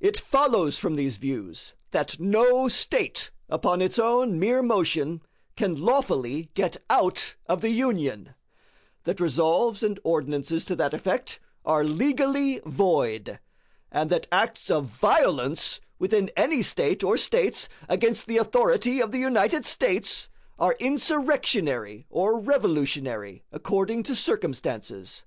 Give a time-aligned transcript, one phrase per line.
[0.00, 5.22] It follows from these views that no State upon its own mere motion
[5.54, 8.34] can lawfully get out of the Union;
[9.04, 13.38] that Resolves and Ordinances to that effect are legally void;
[13.92, 19.20] and that acts of violence, within any State or States, against the authority of the
[19.20, 25.22] United States, are insurrectionary or revolutionary, according to circumstances.